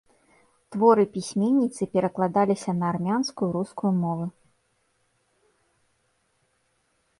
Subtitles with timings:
[0.75, 4.27] Творы пісьменніцы перакладаліся на армянскую, рускую мовы.